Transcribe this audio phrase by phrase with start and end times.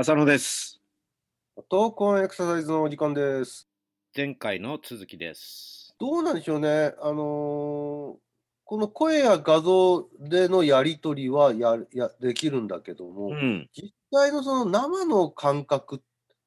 [0.00, 0.80] 浅野です。
[1.68, 3.68] 闘魂エクササイズのお時間です。
[4.16, 5.92] 前回の続きです。
[5.98, 6.94] どうなんでしょうね。
[7.02, 8.14] あのー
[8.64, 13.68] この声や画像でのやり取りはややできるんだけども、うん。
[13.74, 16.00] 実際のその生の感覚、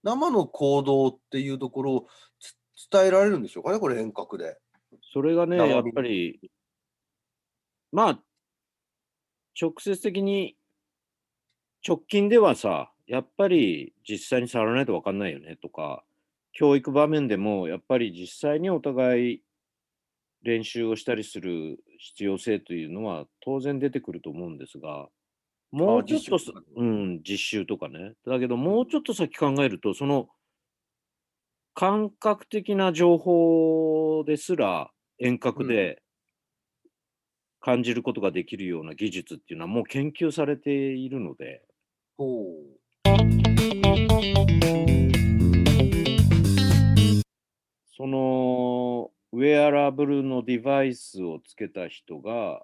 [0.05, 2.07] 生の行動っていうところを
[2.39, 2.55] つ
[2.89, 4.57] 伝えられるんでしょうかね、これ遠隔で。
[5.11, 6.39] それがね、やっぱり、
[7.91, 8.19] まあ、
[9.61, 10.55] 直接的に、
[11.85, 16.05] 直近ではさ、やっぱり実際に触らないと分かんないよねとか、
[16.53, 19.41] 教育場面でもやっぱり実際にお互い
[20.43, 25.09] 練習をしたりする必要性というのは当然出てくると思うんですが、
[25.71, 28.13] もうちょっとさ実習とかねうん、実習とかね。
[28.25, 30.29] だけど、もうちょっと先考えると、その
[31.73, 34.89] 感覚的な情報ですら
[35.19, 36.01] 遠隔で
[37.59, 41.61] 感じることができるような技術っていうのはもう研究されているので、
[42.17, 42.80] ほう。
[47.95, 52.63] そのウェアラブルのデバイスをつけた人が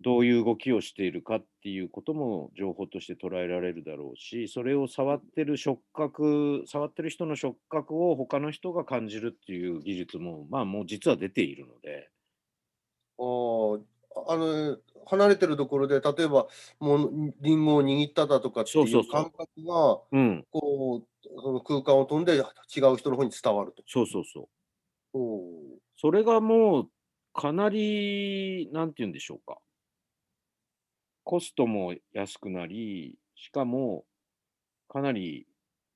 [0.00, 12.08] どういう動きをしているかっていうことも情報として捉えられるだろうし、それを触ってる触覚、触ってる人の触覚を他の人が感じるっていう技術も、まあもう実は出ているので、
[13.18, 16.46] ああの離れてるところで、例えば、
[16.80, 23.82] もうリンゴを握っただとかっていう感覚が、うん、こう、その空間を飛んで違う人の方に伝わると。
[23.86, 24.48] そうそうそう。
[25.14, 26.90] おーそれがもう
[27.32, 29.58] かなり、なんて言うんでしょうか。
[31.24, 34.04] コストも安くなり、しかも
[34.88, 35.46] かなり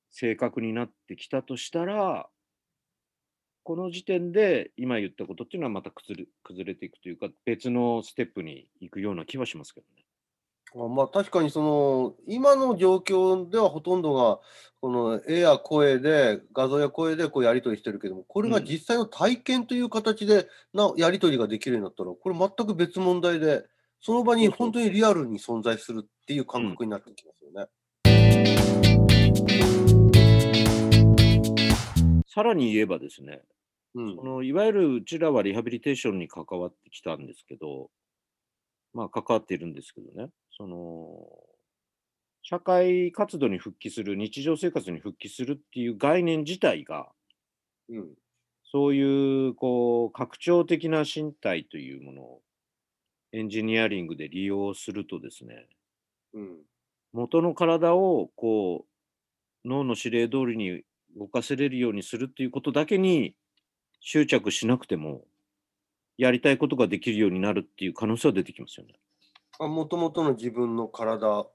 [0.09, 2.29] 正確になってきたとしたら、
[3.63, 10.03] この時点で今言ったことっていうのはまた崩れ崩れていくというか、別のステップに行くような気はしますけどね。
[10.75, 14.39] あまあ確かにその今の状況ではほとんどが
[14.81, 23.63] この絵や声で画像や声でこうやり取りしてるけどもこれがうん実際の体験という形でなやり取りができるようになったらこれ全く別問題で
[24.01, 27.67] その場に本当にリアルに存在するっていう感覚になってきますよね。
[32.33, 33.43] さらに言えばですね、
[33.95, 34.19] うん。
[34.19, 37.91] そのいわゆるうちらはリハビリテーションに関わってきたんですけど、
[38.93, 41.27] まあ関わっているんですけどね、その
[42.43, 47.11] 社会活動に復帰する、日常生活に復帰するっていう概念自体が、
[47.89, 48.15] うん。
[48.65, 52.43] そういうこう拡張的な身体というものを
[53.33, 55.67] エンジニアリングで利用するとですね、
[56.33, 56.65] うん。
[57.13, 58.85] 元の体をこ
[59.65, 60.83] う脳の指令通りに
[61.17, 63.35] 動かせれるようにするっていうことだけに
[64.05, 65.23] 執着しなくても
[66.17, 68.99] やりたいことができるようになるっていう可能性は出てきますよね。
[69.59, 71.45] もともとの自分の体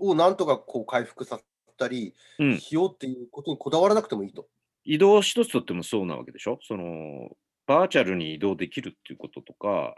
[0.00, 1.44] をなんとかこう回復させ
[1.78, 4.48] たりうん、しようっていうことにこだわらなくてもいいと。
[4.84, 6.58] 移動一つとってもそうなわけでしょ？
[6.62, 7.30] その
[7.66, 9.94] バーチャルに移動できるっていうこととか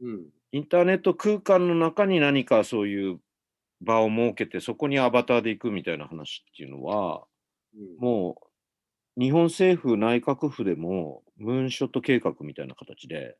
[0.00, 3.20] うんインターネット空間の中に何かそういう
[3.80, 7.24] 場を設けてそこにアバターで行くみたいな話っていうのは
[7.74, 8.46] うんもう
[9.18, 13.36] 日本政府内閣府でもムーンショット計画みたいな形で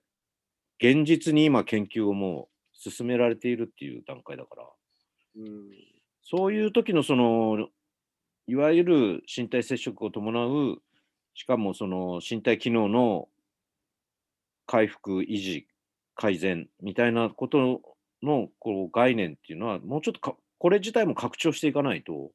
[0.79, 4.63] 現実に今研究をもう進められているっていう段階だから。
[5.37, 5.71] うん。
[6.23, 7.69] そういう時のその
[8.47, 10.83] いわゆる身体接触を伴う
[11.35, 13.29] しかもその身体機能の
[14.67, 15.67] 回復維持
[16.15, 17.81] 改善みたいなこと
[18.23, 22.31] のこう概念っていうのはもうちょっとかこれ自体も拡張していかないと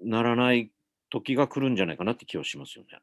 [0.00, 0.70] ならない
[1.10, 2.98] 時が来るんじゃないかなって気はしますよね。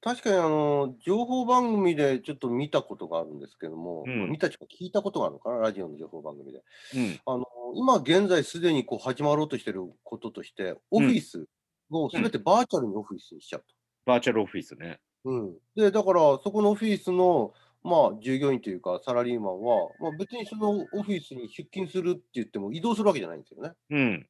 [0.00, 6.62] 確かにあの情報番組でちょっと見たことがあるんですけども、うん見たとか聞いたことがあるのかな、ラジオの情報番組で。
[6.94, 7.44] うん、あの
[7.76, 11.46] 今現在すでにこう始まろうとしていることとして、オフィス
[11.90, 13.66] をすべてバーチャルにオフィスにしちゃうと。
[14.04, 14.98] バーチャルオフィスね。
[15.24, 17.52] うん、でだから、そこのオフィスの、
[17.82, 23.72] まあ、従業員というか、サラリーマンは、まあ、別にそのオフィスに出勤するって言っても移動するわけじゃないんですよね。
[23.90, 24.26] うん、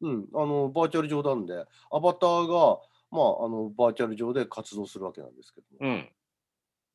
[0.00, 2.80] うん、あのバーチャル上なんで、アバターが、
[3.10, 5.90] まあ、あのバーチャル上で活動するわけなんですけども。
[5.90, 6.08] うん、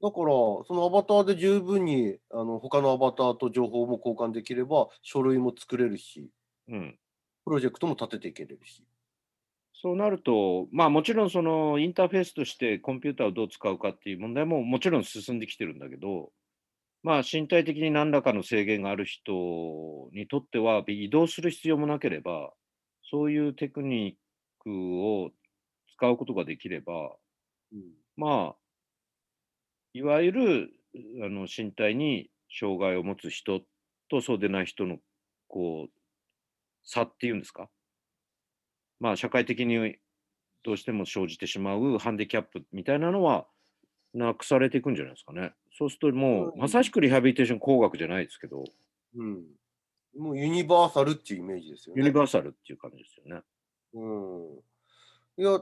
[0.02, 0.26] だから、
[0.66, 6.30] そのアバターで十分にあの他のアバターと情報も交換できれば、書類も作れるし、
[6.70, 6.98] うん。
[7.46, 8.84] プロジェクトも立てていけれるし。
[9.84, 16.32] そうなると、まあもちろんそのインターフェースとしてコンピューターをどう使うかっていう問題ももちろん進んできてるんだけど、
[17.02, 19.34] まあ身体的に何らかの制限がある人
[20.14, 22.54] にとっては移動する必要もなければ、
[23.14, 24.72] そういうテクニック
[25.04, 25.30] を
[25.96, 27.16] 使うことができれば、
[27.72, 27.82] うん
[28.18, 28.56] まあ、
[29.94, 30.70] いわゆる
[31.24, 33.62] あの身体に障害を持つ人
[34.10, 34.98] とそうでない人の
[35.48, 35.92] こう
[36.84, 37.70] 差っていうんですか？
[39.00, 39.98] まあ、社会的に
[40.64, 43.46] どうしても生じてしまうハンディキャップみたいなのは、
[44.16, 45.54] なくされていくんじゃないですかね。
[45.78, 48.64] そうするともう、うんまさしくリハビリテーション工学じゃないですけど、
[49.16, 49.44] うん。
[50.18, 52.02] もうユニバーサルっていうイメージですよね。
[52.02, 53.42] ユニバーサルっていう感じですよね。
[53.94, 54.64] うん。
[55.38, 55.60] いや、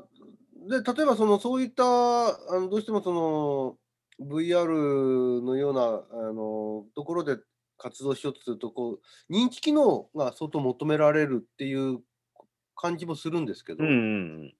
[0.69, 3.77] で、例えばその、そういった、あのどうしてもその、
[4.19, 5.81] VR のような、
[6.11, 7.37] あの、ところで
[7.77, 8.99] 活動しようとすると、こ
[9.29, 11.99] う、認知機能が相当求められるっていう
[12.75, 14.55] 感じもするんですけど、うんうん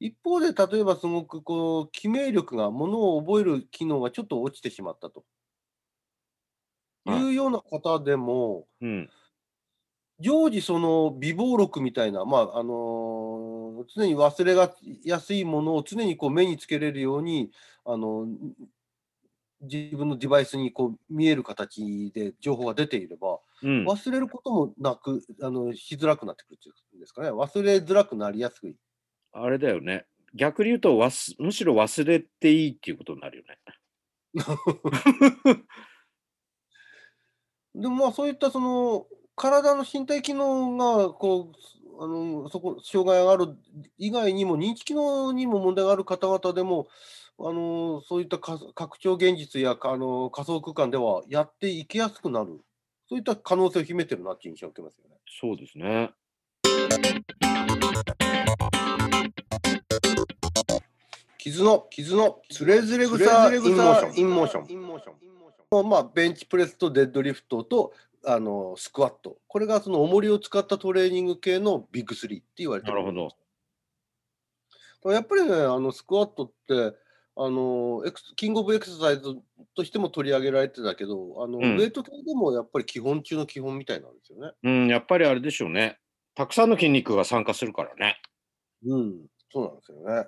[0.00, 5.24] 一方で、例えばすごくこう、記名力が、ものを覚える機能がちょっと落ちてしまったと。
[7.06, 9.10] はいいうような方でも、うん。
[10.18, 10.24] うん。
[10.24, 13.54] 常時その微暴録みたいな、まああのー
[13.94, 14.72] 常に忘れが
[15.04, 17.50] やすいものを常にこう目につけれるように、
[17.84, 18.26] あの
[19.60, 28.76] 自分のデバイスにこう見える形で情報が出ていれば、うん、忘れることもなくあのしづらくなってくるっていうんですかね、忘れづらくなりやすい。
[29.32, 30.06] あれだよね。
[30.34, 33.58] 逆に言うとわす、むしろ忘れていいっていうことになるよね。
[37.74, 41.52] でもまあそういったその体の身体機能がこ
[41.98, 43.56] うあのそこ障害がある
[43.98, 46.88] 以外にも認知機能にも問題がある方々でも
[47.38, 52.60] あのそういったか拡張現実やかあの仮想空間ではやっていきやすくなる
[53.08, 55.16] そういった可能性を秘めてるなっていう印象を受けますよね。
[55.40, 56.10] そうですね。
[61.38, 67.92] kizu の kizu の徒然草 in motion in motion in motion まあベンチプレスとデッドリフトと
[68.26, 73.30] あのスクワットこれがその重りを使ったトレーニング系のビッグスリーって言われてなるほど。
[75.12, 76.96] やっぱりねあのスクワットって
[77.36, 79.34] あのエクスキングオブエクササイズ
[79.74, 84.52] としても取り上げられてたけどあの、うんウェイト系でもやっぱり基本中の基本みたいなんですよね。
[84.62, 85.98] うん、やっぱりあれでしょうね。
[86.34, 88.20] たくさんの筋肉が参加するからね。
[88.86, 89.14] うん、
[89.52, 90.26] そうなんですよね。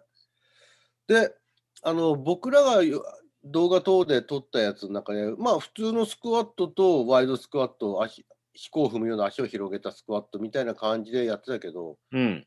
[1.28, 1.34] で、
[1.82, 3.02] あの僕らがよ
[3.50, 12.46] 動画等で撮ったやつの中で、まあ普通のスクワットとワイドスクワット、足飛行を踏むような足を広げたスクワットみたいな感じでやってたけど、うん。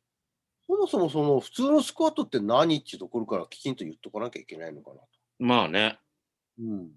[0.68, 5.08] そもそもその普通のスクワットって何っていうところからきちんと言っとかなきゃいけないのかなと。
[5.40, 6.00] まあね。
[6.60, 6.90] うん、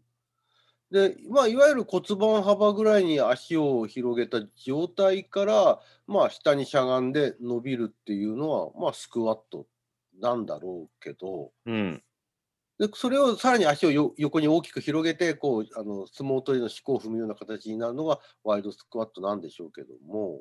[0.92, 9.66] で、まあ、いわゆる骨盤幅ぐらいに足を広げた状態から、まあ、下にしゃがんで伸びるっていうのは、まあ、スクワット
[10.20, 12.02] なんだろうけど、うん。
[12.82, 20.40] でそれをさらに足をよ横に大きく広げてこうあの相撲取りの四股を踏むような形になるのがワイドスクワットなんでしょうけども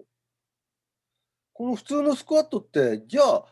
[1.54, 3.46] この普通のスクワットってじゃあ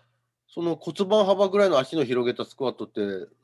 [0.47, 3.01] その骨盤幅ぐらいの足の広げたスクワットって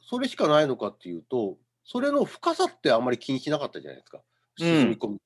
[0.10, 4.22] それしかないのかっていうとそれの深さってあんまり気にしなかったじゃないですか
[4.58, 5.18] 沈み込み、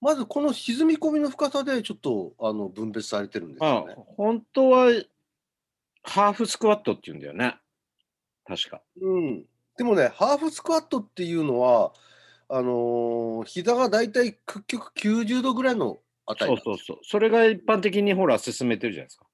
[0.00, 4.92] まずこの沈み込みの深さでちょっとあの分別されてるんですまあよね。、本当は、
[6.04, 7.56] ハーフスクワットって言うんだよね。
[8.46, 8.82] 確か。
[9.00, 9.44] うん、
[9.76, 11.92] でもね、ハーフスクワットっていうのは、
[12.48, 16.98] あのー膝がだいたい屈曲90度ぐらいのあたりなんですそうそうそう。
[17.02, 19.26] それが一般的にほら、進めてるじゃないですか。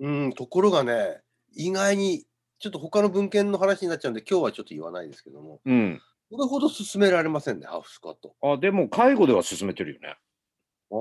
[0.00, 1.20] うん、ところがね、
[1.54, 2.24] 意外に、
[2.58, 6.00] ちょっと他の文献の話になっちゃうんで、今日はちょっと言わないですけども、うん。
[6.30, 8.34] それほど進められませんね、ハーフスクワット。
[8.42, 10.08] あ、でも、介護では進めてるよね。
[10.08, 10.16] ああ、
[10.96, 11.00] ね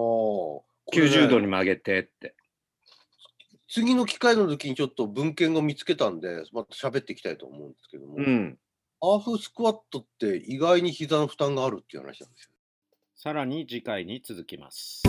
[0.91, 2.35] 90度に曲げてって。
[3.69, 8.57] 次の機会の時にちょっと文献を見つけたんで、また喋っていきたいと思うんですけども、うん。
[8.99, 12.51] ハーフスクワットって意外に膝の負担があるっていう話なんですよ。
[13.15, 15.03] さらに次回に続きます。